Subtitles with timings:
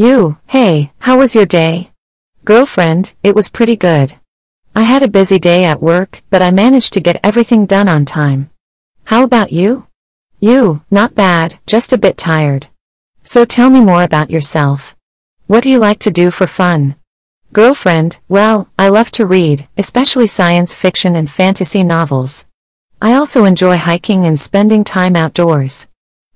[0.00, 1.90] You, hey, how was your day?
[2.46, 4.14] Girlfriend, it was pretty good.
[4.74, 8.06] I had a busy day at work, but I managed to get everything done on
[8.06, 8.48] time.
[9.04, 9.88] How about you?
[10.40, 12.68] You, not bad, just a bit tired.
[13.24, 14.96] So tell me more about yourself.
[15.48, 16.96] What do you like to do for fun?
[17.52, 22.46] Girlfriend, well, I love to read, especially science fiction and fantasy novels.
[23.02, 25.89] I also enjoy hiking and spending time outdoors.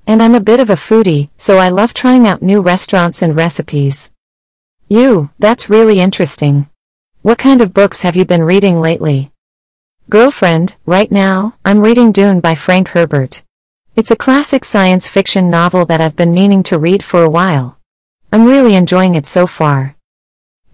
[0.06, 3.34] And I'm a bit of a foodie, so I love trying out new restaurants and
[3.34, 4.10] recipes.
[4.88, 6.68] You, that's really interesting.
[7.22, 9.32] What kind of books have you been reading lately?
[10.10, 13.42] Girlfriend, right now, I'm reading Dune by Frank Herbert.
[13.96, 17.78] It's a classic science fiction novel that I've been meaning to read for a while.
[18.30, 19.96] I'm really enjoying it so far.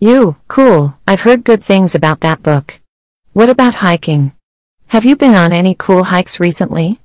[0.01, 2.81] You, cool, I've heard good things about that book.
[3.33, 4.33] What about hiking?
[4.89, 6.99] Have you been on any cool hikes recently?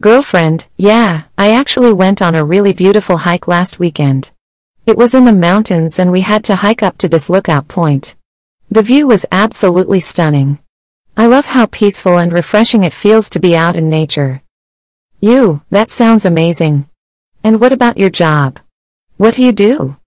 [0.00, 4.30] Girlfriend, yeah, I actually went on a really beautiful hike last weekend.
[4.86, 8.16] It was in the mountains and we had to hike up to this lookout point.
[8.70, 10.58] The view was absolutely stunning.
[11.18, 14.40] I love how peaceful and refreshing it feels to be out in nature.
[15.20, 16.88] You, that sounds amazing.
[17.44, 18.58] And what about your job?
[19.18, 19.98] What do you do?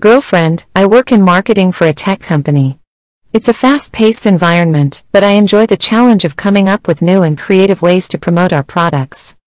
[0.00, 2.80] Girlfriend, I work in marketing for a tech company.
[3.34, 7.38] It's a fast-paced environment, but I enjoy the challenge of coming up with new and
[7.38, 9.38] creative ways to promote our products.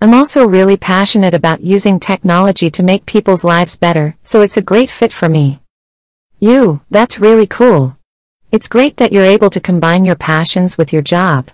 [0.00, 4.62] I'm also really passionate about using technology to make people's lives better, so it's a
[4.62, 5.60] great fit for me.
[6.40, 7.98] You, that's really cool.
[8.50, 11.50] It's great that you're able to combine your passions with your job.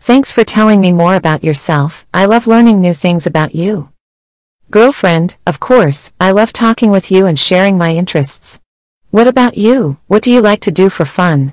[0.00, 3.90] Thanks for telling me more about yourself, I love learning new things about you.
[4.70, 8.58] Girlfriend, of course, I love talking with you and sharing my interests.
[9.10, 11.52] What about you, what do you like to do for fun?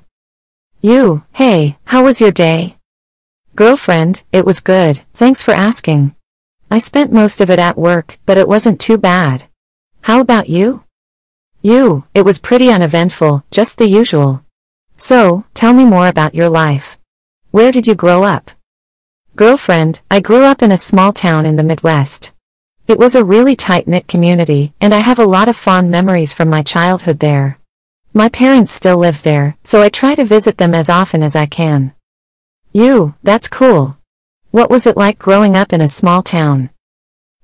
[0.82, 2.78] You, hey, how was your day?
[3.56, 6.16] Girlfriend, it was good, thanks for asking.
[6.72, 9.46] I spent most of it at work, but it wasn't too bad.
[10.02, 10.84] How about you?
[11.62, 14.44] You, it was pretty uneventful, just the usual.
[14.98, 17.00] So, tell me more about your life.
[17.52, 18.52] Where did you grow up?
[19.36, 22.33] Girlfriend, I grew up in a small town in the Midwest.
[22.86, 26.50] It was a really tight-knit community, and I have a lot of fond memories from
[26.50, 27.58] my childhood there.
[28.14, 31.46] My parents still live there, so I try to visit them as often as I
[31.46, 31.94] can.
[32.74, 33.98] You, that's cool.
[34.52, 36.72] What was it like growing up in a small town?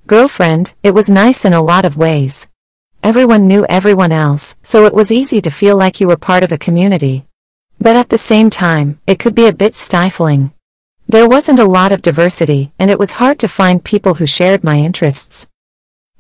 [0.08, 2.50] Girlfriend, it was nice in a lot of ways.
[3.02, 6.52] Everyone knew everyone else, so it was easy to feel like you were part of
[6.52, 7.26] a community.
[7.80, 10.52] But at the same time, it could be a bit stifling.
[11.12, 14.64] There wasn't a lot of diversity, and it was hard to find people who shared
[14.64, 15.48] my interests.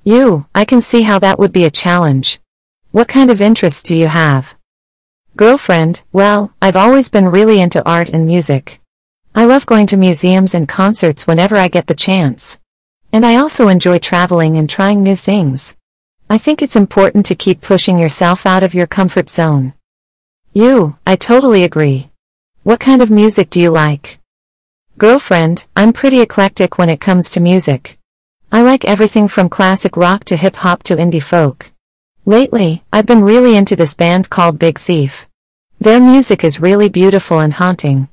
[0.03, 2.39] You, I can see how that would be a challenge.
[2.89, 4.57] What kind of interests do you have?
[5.37, 8.81] Girlfriend, well, I've always been really into art and music.
[9.35, 12.57] I love going to museums and concerts whenever I get the chance.
[13.13, 15.77] And I also enjoy traveling and trying new things.
[16.31, 19.73] I think it's important to keep pushing yourself out of your comfort zone.
[20.51, 22.09] You, I totally agree.
[22.63, 24.18] What kind of music do you like?
[24.99, 27.97] Girlfriend, I'm pretty eclectic when it comes to music.
[28.51, 31.71] I like everything from classic rock to hip-hop to indie folk.
[32.25, 35.25] Lately, I've been really into this band called Big Thief.
[35.79, 38.09] Their music is really beautiful and haunting.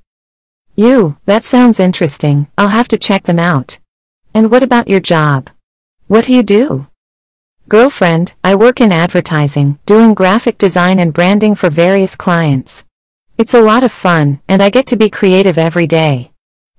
[0.76, 3.80] You, that sounds interesting, I'll have to check them out.
[4.32, 5.50] And what about your job?
[6.06, 6.86] What do you do?
[7.68, 12.84] Girlfriend, I work in advertising, doing graphic design and branding for various clients.
[13.36, 16.30] It's a lot of fun, and I get to be creative every day.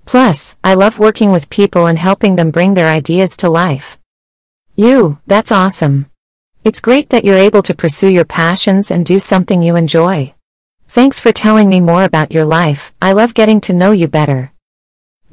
[0.07, 3.99] Plus, I love working with people and helping them bring their ideas to life.
[4.77, 6.05] You, that's awesome.
[6.63, 10.33] It's great that you're able to pursue your passions and do something you enjoy.
[10.87, 14.53] Thanks for telling me more about your life, I love getting to know you better.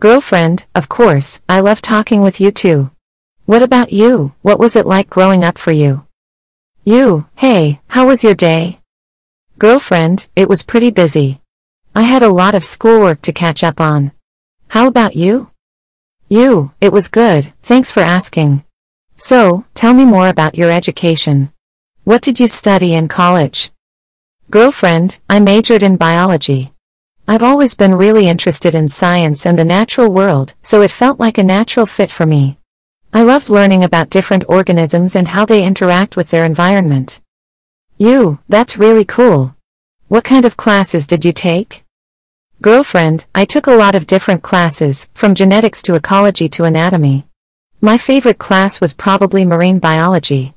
[0.00, 2.90] Girlfriend, of course, I love talking with you too.
[3.44, 4.34] What about you?
[4.42, 6.04] What was it like growing up for you?
[6.84, 8.80] You, hey, how was your day?
[9.56, 11.40] Girlfriend, it was pretty busy.
[11.94, 14.10] I had a lot of schoolwork to catch up on.
[14.74, 15.52] How about you?
[16.28, 18.64] You, it was good, thanks for asking.
[19.16, 21.52] So, tell me more about your education.
[22.02, 23.70] What did you study in college?
[24.50, 26.72] Girlfriend, I majored in biology.
[27.28, 31.38] I've always been really interested in science and the natural world, so it felt like
[31.38, 32.58] a natural fit for me.
[33.12, 37.20] I loved learning about different organisms and how they interact with their environment.
[37.96, 39.54] You, that's really cool.
[40.08, 41.83] What kind of classes did you take?
[42.62, 47.26] Girlfriend, I took a lot of different classes, from genetics to ecology to anatomy.
[47.80, 50.54] My favorite class was probably marine biology.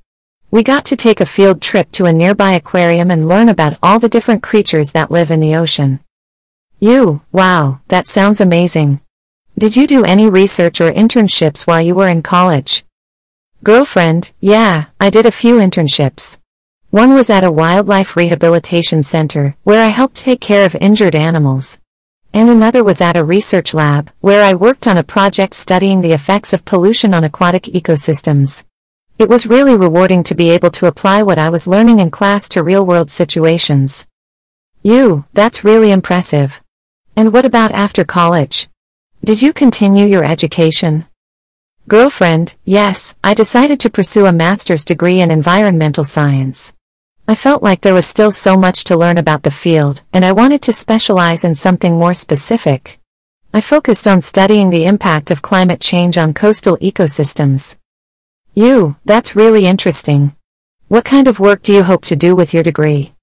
[0.50, 4.00] We got to take a field trip to a nearby aquarium and learn about all
[4.00, 6.00] the different creatures that live in the ocean.
[6.80, 9.02] You, wow, that sounds amazing.
[9.58, 12.86] Did you do any research or internships while you were in college?
[13.64, 16.38] Girlfriend, yeah, I did a few internships.
[16.92, 21.82] One was at a wildlife rehabilitation center, where I helped take care of injured animals.
[22.34, 26.14] And another was at a research lab, where I worked on a project studying the
[26.14, 28.66] effects of pollution on aquatic ecosystems.
[29.18, 32.48] It was really rewarding to be able to apply what I was learning in class
[32.50, 34.06] to real-world situations.
[34.84, 36.62] You, that's really impressive.
[37.16, 38.70] And what about after college?
[39.24, 41.06] Did you continue your education?
[41.88, 46.74] Girlfriend, yes, I decided to pursue a master's degree in environmental science.
[47.30, 50.32] I felt like there was still so much to learn about the field, and I
[50.32, 53.02] wanted to specialize in something more specific.
[53.54, 57.80] I focused on studying the impact of climate change on coastal ecosystems.
[58.54, 60.38] You, that's really interesting.
[60.88, 63.14] What kind of work do you hope to do with your degree?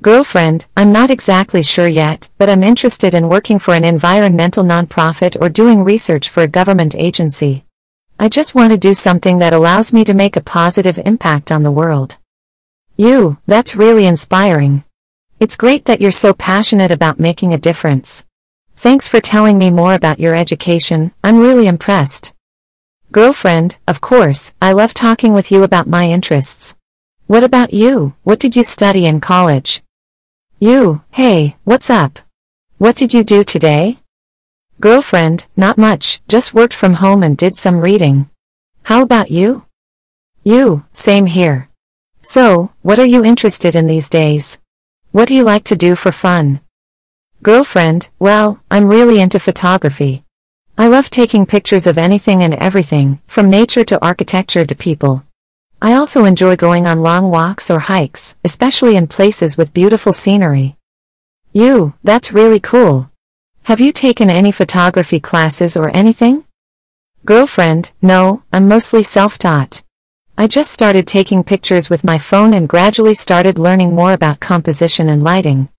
[0.00, 5.38] Girlfriend, I'm not exactly sure yet, but I'm interested in working for an environmental nonprofit
[5.38, 7.66] or doing research for a government agency.
[8.18, 11.62] I just want to do something that allows me to make a positive impact on
[11.62, 12.16] the world.
[12.98, 14.82] You, that's really inspiring.
[15.38, 18.24] It's great that you're so passionate about making a difference.
[18.74, 22.32] Thanks for telling me more about your education, I'm really impressed.
[23.12, 26.74] Girlfriend, of course, I love talking with you about my interests.
[27.26, 29.82] What about you, what did you study in college?
[30.58, 32.20] You, hey, what's up?
[32.78, 33.98] What did you do today?
[34.80, 38.30] Girlfriend, not much, just worked from home and did some reading.
[38.84, 39.66] How about you?
[40.44, 41.68] You, same here.
[42.28, 44.58] So, what are you interested in these days?
[45.12, 46.58] What do you like to do for fun?
[47.40, 50.24] Girlfriend, well, I'm really into photography.
[50.76, 55.22] I love taking pictures of anything and everything, from nature to architecture to people.
[55.80, 60.76] I also enjoy going on long walks or hikes, especially in places with beautiful scenery.
[61.52, 63.08] You, that's really cool.
[63.62, 66.44] Have you taken any photography classes or anything?
[67.24, 69.84] Girlfriend, no, I'm mostly self-taught.
[70.38, 75.08] I just started taking pictures with my phone and gradually started learning more about composition
[75.08, 75.70] and lighting.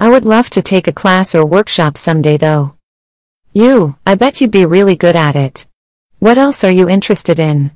[0.00, 2.74] I would love to take a class or workshop someday though.
[3.52, 5.64] You, I bet you'd be really good at it.
[6.18, 7.70] What else are you interested in?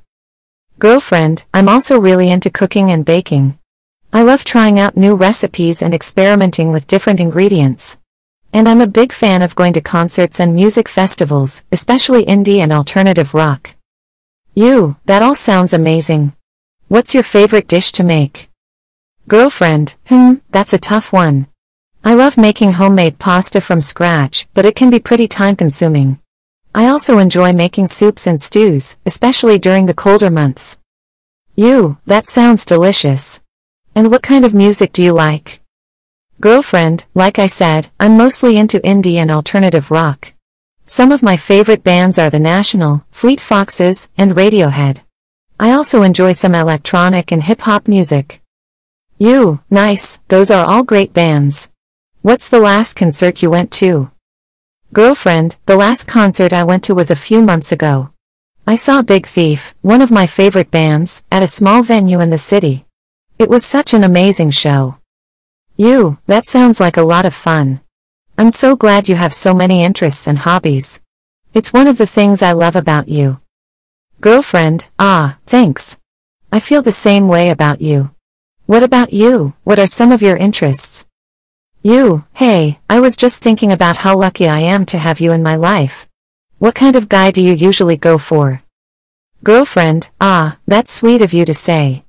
[0.77, 3.57] Girlfriend, I'm also really into cooking and baking.
[4.11, 7.97] I love trying out new recipes and experimenting with different ingredients.
[8.51, 12.73] And I'm a big fan of going to concerts and music festivals, especially indie and
[12.73, 13.74] alternative rock.
[14.57, 16.31] You, that all sounds amazing.
[16.87, 18.49] What's your favorite dish to make?
[19.27, 21.47] Girlfriend, hmm, that's a tough one.
[22.05, 26.19] I love making homemade pasta from scratch, but it can be pretty time-consuming.
[26.73, 30.77] I also enjoy making soups and stews, especially during the colder months.
[31.55, 33.41] You, that sounds delicious.
[33.93, 35.61] And what kind of music do you like?
[36.39, 40.33] Girlfriend, like I said, I'm mostly into indie and alternative rock.
[40.87, 45.01] Some of my favorite bands are The National, Fleet Foxes, and Radiohead.
[45.59, 48.43] I also enjoy some electronic and hip-hop music.
[49.17, 51.71] You, nice, those are all great bands.
[52.21, 54.11] What's the last concert you went to?
[54.93, 58.11] Girlfriend, the last concert I went to was a few months ago.
[58.67, 62.37] I saw Big Thief, one of my favorite bands, at a small venue in the
[62.37, 62.85] city.
[63.39, 64.97] It was such an amazing show.
[65.77, 67.81] You, that sounds like a lot of fun.
[68.37, 71.01] I'm so glad you have so many interests and hobbies.
[71.53, 73.39] It's one of the things I love about you.
[74.19, 76.01] Girlfriend, ah, thanks.
[76.51, 78.11] I feel the same way about you.
[78.65, 81.05] What about you, what are some of your interests?
[81.81, 85.41] You, hey, I was just thinking about how lucky I am to have you in
[85.41, 86.09] my life.
[86.57, 88.63] What kind of guy do you usually go for?
[89.45, 92.03] Girlfriend, ah, that's sweet of you to say.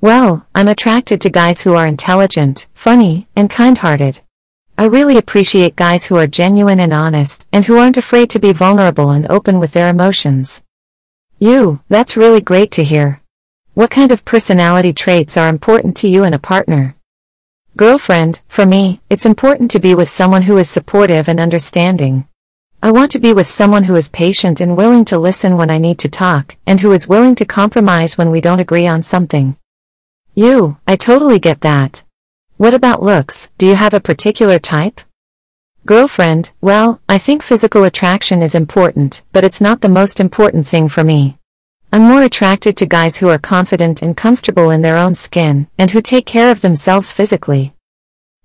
[0.00, 4.22] Well, I'm attracted to guys who are intelligent, funny, and kind-hearted.
[4.80, 8.52] I really appreciate guys who are genuine and honest, and who aren't afraid to be
[8.52, 10.62] vulnerable and open with their emotions.
[11.40, 13.20] You, that's really great to hear.
[13.74, 16.94] What kind of personality traits are important to you in a partner?
[17.76, 22.28] Girlfriend, for me, it's important to be with someone who is supportive and understanding.
[22.80, 25.78] I want to be with someone who is patient and willing to listen when I
[25.78, 29.56] need to talk, and who is willing to compromise when we don't agree on something.
[30.36, 32.04] You, I totally get that.
[32.58, 35.00] What about looks, do you have a particular type?
[35.86, 40.88] Girlfriend, well, I think physical attraction is important, but it's not the most important thing
[40.88, 41.38] for me.
[41.92, 45.92] I'm more attracted to guys who are confident and comfortable in their own skin, and
[45.92, 47.74] who take care of themselves physically.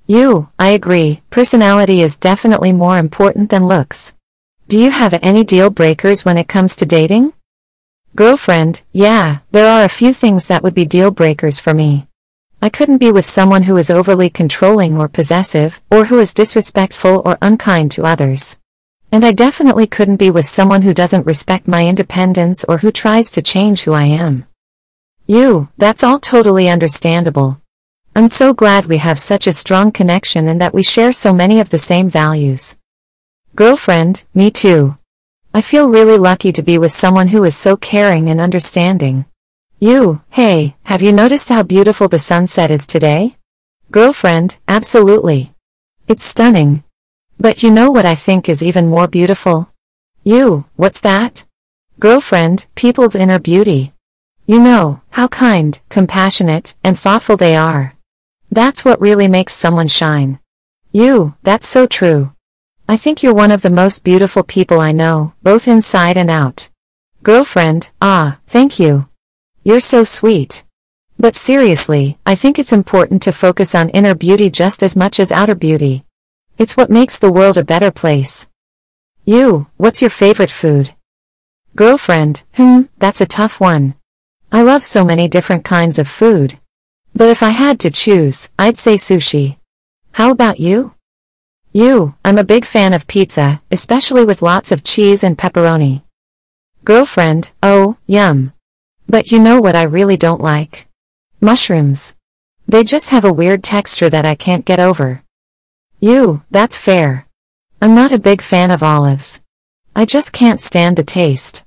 [0.05, 4.13] You, I agree, personality is definitely more important than looks.
[4.67, 7.34] Do you have any deal breakers when it comes to dating?
[8.15, 12.05] Girlfriend, yeah, there are a few things that would be deal breakers for me.
[12.63, 17.22] I couldn't be with someone who is overly controlling or possessive, or who is disrespectful
[17.25, 18.58] or unkind to others.
[19.12, 23.32] And I definitely couldn't be with someone who doesn't respect my independence or who tries
[23.32, 24.46] to change who I am.
[25.27, 27.60] You, that's all totally understandable.
[28.15, 31.60] I'm so glad we have such a strong connection and that we share so many
[31.60, 32.77] of the same values.
[33.58, 34.98] Girlfriend, me too.
[35.53, 39.25] I feel really lucky to be with someone who is so caring and understanding.
[39.80, 43.36] You, hey, have you noticed how beautiful the sunset is today?
[43.92, 45.53] Girlfriend, absolutely.
[46.08, 46.84] It's stunning.
[47.38, 49.70] But you know what I think is even more beautiful?
[50.24, 51.44] You, what's that?
[52.00, 53.94] Girlfriend, people's inner beauty.
[54.46, 57.96] You know, how kind, compassionate, and thoughtful they are.
[58.51, 60.39] That's what really makes someone shine.
[60.92, 62.34] You, that's so true.
[62.88, 66.70] I think you're one of the most beautiful people I know, both inside and out.
[67.24, 69.08] Girlfriend, ah, thank you.
[69.65, 70.65] You're so sweet.
[71.17, 75.32] But seriously, I think it's important to focus on inner beauty just as much as
[75.32, 76.03] outer beauty.
[76.58, 78.48] It's what makes the world a better place.
[79.24, 80.91] You, what's your favorite food?
[81.77, 83.96] Girlfriend, hmm, that's a tough one.
[84.51, 86.60] I love so many different kinds of food.
[87.15, 89.55] But if I had to choose, I'd say sushi.
[90.12, 90.93] How about you?
[91.72, 96.03] You, I'm a big fan of pizza, especially with lots of cheese and pepperoni.
[96.84, 98.51] Girlfriend, oh, yum.
[99.07, 100.88] But you know what I really don't like?
[101.41, 102.15] Mushrooms.
[102.67, 105.24] They just have a weird texture that I can't get over.
[106.00, 107.27] You, that's fair.
[107.81, 109.41] I'm not a big fan of olives.
[109.95, 111.63] I just can't stand the taste.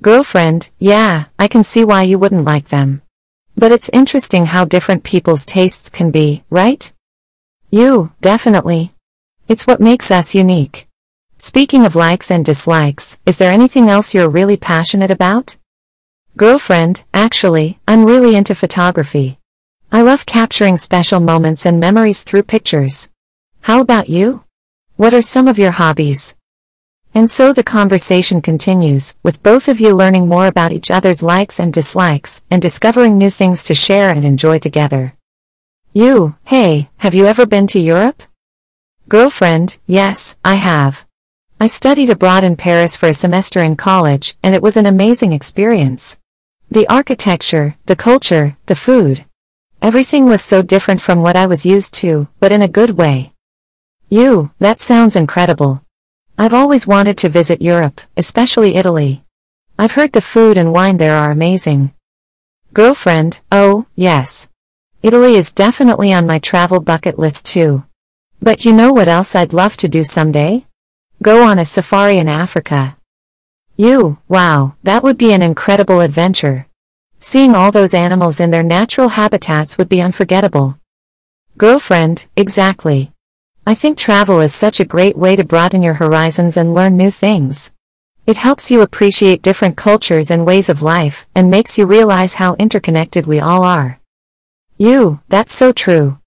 [0.00, 3.02] Girlfriend, yeah, I can see why you wouldn't like them.
[3.56, 6.92] But it's interesting how different people's tastes can be, right?
[7.70, 8.94] You, definitely.
[9.48, 10.88] It's what makes us unique.
[11.38, 15.56] Speaking of likes and dislikes, is there anything else you're really passionate about?
[16.34, 19.38] Girlfriend, actually, I'm really into photography.
[19.92, 23.10] I love capturing special moments and memories through pictures.
[23.60, 24.44] How about you?
[24.96, 26.34] What are some of your hobbies?
[27.14, 31.60] And so the conversation continues, with both of you learning more about each other's likes
[31.60, 35.12] and dislikes, and discovering new things to share and enjoy together.
[35.92, 38.22] You, hey, have you ever been to Europe?
[39.06, 41.06] Girlfriend, yes, I have.
[41.60, 45.32] I studied abroad in Paris for a semester in college, and it was an amazing
[45.32, 46.18] experience.
[46.72, 49.26] The architecture, the culture, the food.
[49.82, 53.34] Everything was so different from what I was used to, but in a good way.
[54.08, 55.84] You, that sounds incredible.
[56.38, 59.22] I've always wanted to visit Europe, especially Italy.
[59.78, 61.92] I've heard the food and wine there are amazing.
[62.72, 64.48] Girlfriend, oh, yes.
[65.02, 67.84] Italy is definitely on my travel bucket list too.
[68.40, 70.64] But you know what else I'd love to do someday?
[71.22, 72.96] Go on a safari in Africa.
[73.76, 76.66] You, wow, that would be an incredible adventure.
[77.20, 80.78] Seeing all those animals in their natural habitats would be unforgettable.
[81.56, 83.12] Girlfriend, exactly.
[83.66, 87.10] I think travel is such a great way to broaden your horizons and learn new
[87.10, 87.72] things.
[88.26, 92.54] It helps you appreciate different cultures and ways of life, and makes you realize how
[92.54, 94.00] interconnected we all are.
[94.76, 96.18] You, that's so true.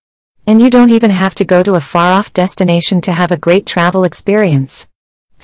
[0.47, 3.65] And you don't even have to go to a far-off destination to have a great
[3.65, 4.87] travel experience.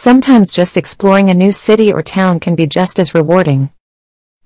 [0.08, 3.70] Sometimes just exploring a new city or town can be just as rewarding.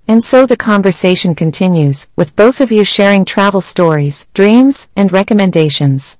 [0.06, 6.18] And so the conversation continues, with both of you sharing travel stories, dreams, and recommendations.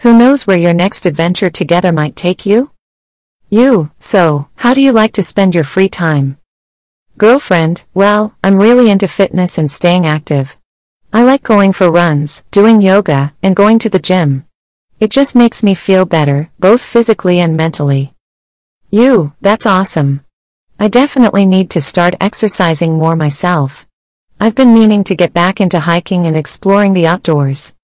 [0.00, 2.72] Who knows where your next adventure together might take you?
[3.48, 6.36] You, so, how do you like to spend your free time?
[7.16, 10.58] Girlfriend, well, I'm really into fitness and staying active.
[11.10, 14.44] I like going for runs, doing yoga, and going to the gym.
[15.00, 18.13] It just makes me feel better, both physically and mentally.
[18.94, 20.24] You, that's awesome.
[20.78, 23.88] I definitely need to start exercising more myself.
[24.38, 27.74] I've been meaning to get back into hiking and exploring the outdoors.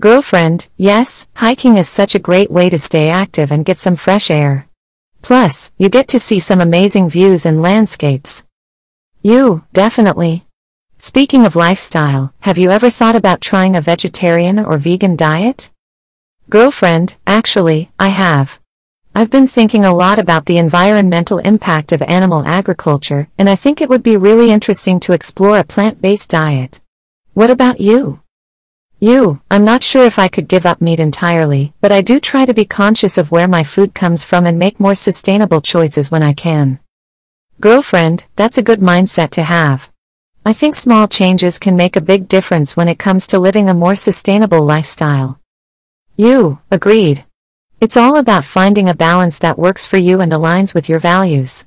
[0.00, 4.32] Girlfriend, yes, hiking is such a great way to stay active and get some fresh
[4.32, 4.66] air.
[5.22, 8.44] Plus, you get to see some amazing views and landscapes.
[9.22, 10.44] You, definitely.
[10.98, 15.70] Speaking of lifestyle, have you ever thought about trying a vegetarian or vegan diet?
[16.50, 18.61] Girlfriend, actually, I have.
[19.14, 23.82] I've been thinking a lot about the environmental impact of animal agriculture, and I think
[23.82, 26.80] it would be really interesting to explore a plant-based diet.
[27.34, 28.22] What about you?
[29.00, 32.46] You, I'm not sure if I could give up meat entirely, but I do try
[32.46, 36.22] to be conscious of where my food comes from and make more sustainable choices when
[36.22, 36.78] I can.
[37.60, 39.90] Girlfriend, that's a good mindset to have.
[40.46, 43.74] I think small changes can make a big difference when it comes to living a
[43.74, 45.38] more sustainable lifestyle.
[46.16, 47.26] You, agreed.
[47.82, 51.66] It's all about finding a balance that works for you and aligns with your values.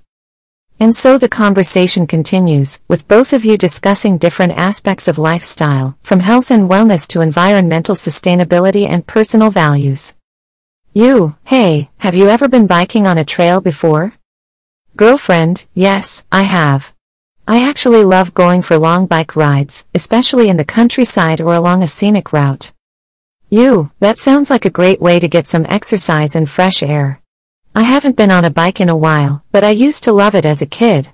[0.80, 6.22] And so the conversation continues, with both of you discussing different aspects of lifestyle, from
[6.22, 10.16] health and wellness to environmental sustainability and personal values.
[10.94, 14.14] You, hey, have you ever been biking on a trail before?
[14.96, 16.94] Girlfriend, yes, I have.
[17.46, 21.90] I actually love going for long bike rides, especially in the countryside or along a
[21.90, 22.72] scenic route.
[23.56, 27.22] You, that sounds like a great way to get some exercise and fresh air.
[27.74, 30.44] I haven't been on a bike in a while, but I used to love it
[30.44, 31.14] as a kid.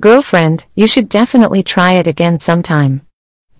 [0.00, 3.02] Girlfriend, you should definitely try it again sometime.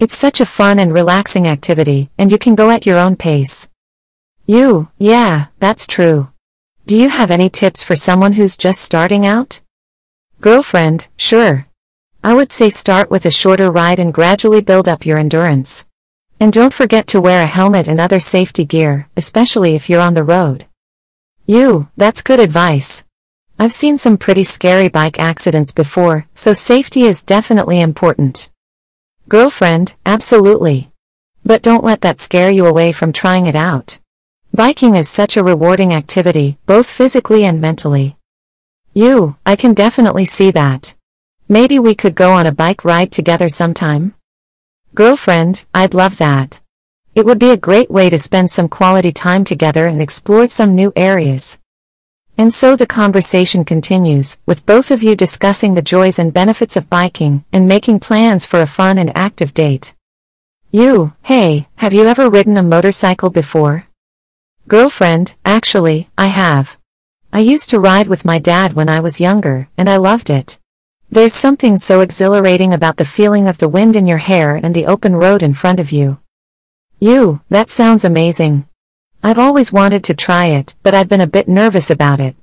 [0.00, 3.70] It's such a fun and relaxing activity, and you can go at your own pace.
[4.46, 6.32] You, yeah, that's true.
[6.88, 9.60] Do you have any tips for someone who's just starting out?
[10.40, 11.68] Girlfriend, sure.
[12.24, 15.86] I would say start with a shorter ride and gradually build up your endurance.
[16.42, 20.14] And don't forget to wear a helmet and other safety gear, especially if you're on
[20.14, 20.66] the road.
[21.46, 23.04] You, that's good advice.
[23.60, 28.50] I've seen some pretty scary bike accidents before, so safety is definitely important.
[29.28, 30.90] Girlfriend, absolutely.
[31.44, 34.00] But don't let that scare you away from trying it out.
[34.52, 38.16] Biking is such a rewarding activity, both physically and mentally.
[38.92, 40.96] You, I can definitely see that.
[41.48, 44.16] Maybe we could go on a bike ride together sometime?
[44.94, 46.60] Girlfriend, I'd love that.
[47.14, 50.74] It would be a great way to spend some quality time together and explore some
[50.74, 51.58] new areas.
[52.36, 56.90] And so the conversation continues, with both of you discussing the joys and benefits of
[56.90, 59.94] biking and making plans for a fun and active date.
[60.70, 63.86] You, hey, have you ever ridden a motorcycle before?
[64.68, 66.78] Girlfriend, actually, I have.
[67.32, 70.58] I used to ride with my dad when I was younger, and I loved it.
[71.12, 74.86] There's something so exhilarating about the feeling of the wind in your hair and the
[74.86, 76.20] open road in front of you.
[77.00, 78.66] You, that sounds amazing.
[79.22, 82.34] I've always wanted to try it, but I've been a bit nervous about it.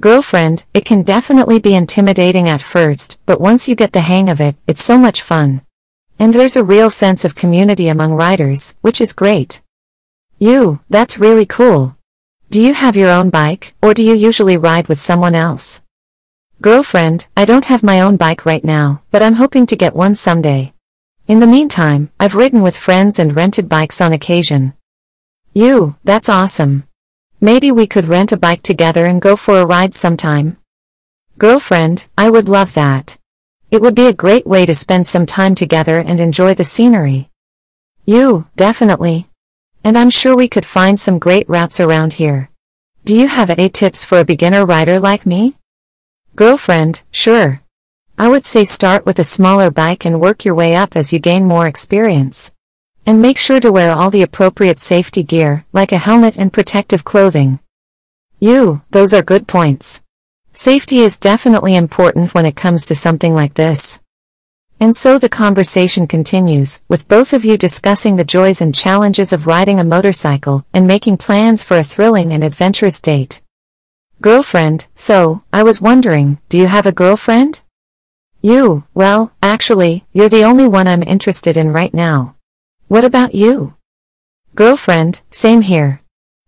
[0.00, 4.40] Girlfriend, it can definitely be intimidating at first, but once you get the hang of
[4.40, 5.60] it, it's so much fun.
[6.18, 9.60] And there's a real sense of community among riders, which is great.
[10.38, 11.98] You, that's really cool.
[12.48, 15.82] Do you have your own bike, or do you usually ride with someone else?
[16.62, 20.14] Girlfriend, I don't have my own bike right now, but I'm hoping to get one
[20.14, 20.72] someday.
[21.26, 24.74] In the meantime, I've ridden with friends and rented bikes on occasion.
[25.52, 26.84] You, that's awesome.
[27.40, 30.56] Maybe we could rent a bike together and go for a ride sometime.
[31.36, 33.18] Girlfriend, I would love that.
[33.72, 37.28] It would be a great way to spend some time together and enjoy the scenery.
[38.06, 39.26] You, definitely.
[39.82, 42.50] And I'm sure we could find some great routes around here.
[43.04, 45.56] Do you have any tips for a beginner rider like me?
[46.34, 47.60] Girlfriend, sure.
[48.16, 51.18] I would say start with a smaller bike and work your way up as you
[51.18, 52.52] gain more experience.
[53.04, 57.04] And make sure to wear all the appropriate safety gear, like a helmet and protective
[57.04, 57.58] clothing.
[58.40, 60.00] You, those are good points.
[60.54, 64.00] Safety is definitely important when it comes to something like this.
[64.80, 69.46] And so the conversation continues, with both of you discussing the joys and challenges of
[69.46, 73.42] riding a motorcycle and making plans for a thrilling and adventurous date.
[74.22, 77.62] Girlfriend, so, I was wondering, do you have a girlfriend?
[78.40, 82.36] You, well, actually, you're the only one I'm interested in right now.
[82.86, 83.74] What about you?
[84.54, 86.02] Girlfriend, same here.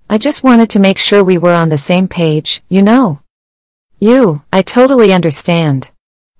[0.08, 3.18] I just wanted to make sure we were on the same page, you know.
[3.98, 5.90] You, I totally understand.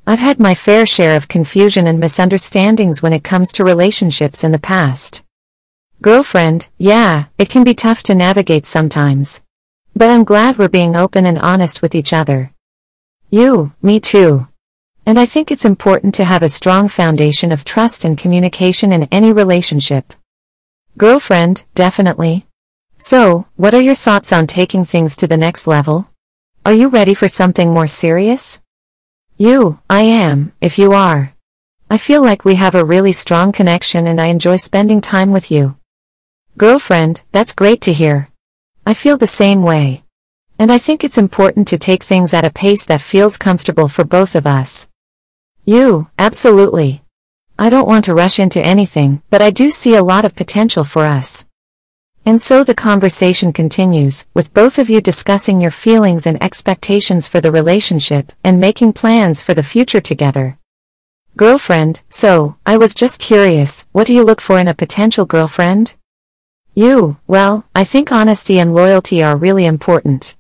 [0.07, 4.53] I've had my fair share of confusion and misunderstandings when it comes to relationships in
[4.53, 5.25] the past.
[6.01, 9.42] Girlfriend, yeah, it can be tough to navigate sometimes.
[9.96, 12.52] But I'm glad we're being open and honest with each other.
[13.30, 14.48] You, me too.
[15.07, 19.04] And I think it's important to have a strong foundation of trust and communication in
[19.12, 20.12] any relationship.
[20.98, 22.46] Girlfriend, definitely.
[22.98, 26.09] So, what are your thoughts on taking things to the next level?
[26.66, 28.61] Are you ready for something more serious?
[29.37, 31.35] You, I am, if you are.
[31.90, 35.50] I feel like we have a really strong connection and I enjoy spending time with
[35.50, 35.76] you.
[36.57, 38.30] Girlfriend, that's great to hear.
[38.87, 40.05] I feel the same way.
[40.59, 44.05] And I think it's important to take things at a pace that feels comfortable for
[44.05, 44.90] both of us.
[45.64, 47.03] You, absolutely.
[47.59, 50.85] I don't want to rush into anything, but I do see a lot of potential
[50.85, 51.47] for us.
[52.27, 57.40] And so the conversation continues, with both of you discussing your feelings and expectations for
[57.40, 60.59] the relationship and making plans for the future together.
[61.38, 65.94] Girlfriend, so, I was just curious, what do you look for in a potential girlfriend?
[66.76, 70.34] You, well, I think honesty and loyalty are really important.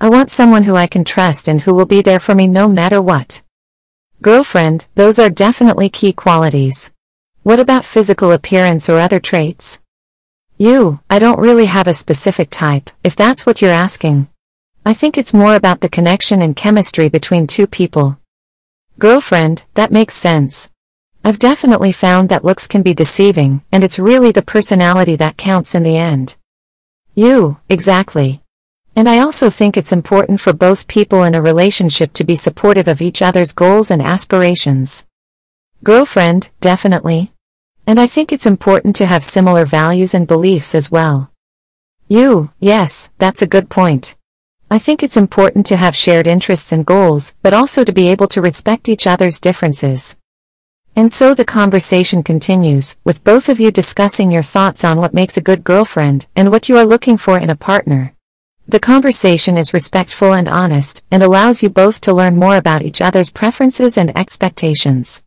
[0.00, 2.68] I want someone who I can trust and who will be there for me no
[2.68, 3.42] matter what.
[4.22, 6.90] Girlfriend, those are definitely key qualities.
[7.42, 9.82] What about physical appearance or other traits?
[10.56, 14.28] You, I don't really have a specific type, if that's what you're asking.
[14.86, 18.18] I think it's more about the connection and chemistry between two people.
[18.98, 20.70] Girlfriend, that makes sense.
[21.26, 25.74] I've definitely found that looks can be deceiving, and it's really the personality that counts
[25.74, 26.36] in the end.
[27.14, 28.42] You, exactly.
[28.94, 32.88] And I also think it's important for both people in a relationship to be supportive
[32.88, 35.06] of each other's goals and aspirations.
[35.82, 37.32] Girlfriend, definitely.
[37.86, 41.30] And I think it's important to have similar values and beliefs as well.
[42.06, 44.14] You, yes, that's a good point.
[44.70, 48.28] I think it's important to have shared interests and goals, but also to be able
[48.28, 50.18] to respect each other's differences.
[50.96, 55.36] And so the conversation continues, with both of you discussing your thoughts on what makes
[55.36, 58.14] a good girlfriend and what you are looking for in a partner.
[58.68, 63.00] The conversation is respectful and honest, and allows you both to learn more about each
[63.00, 65.23] other's preferences and expectations.